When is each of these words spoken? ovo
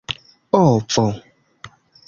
ovo 0.61 1.05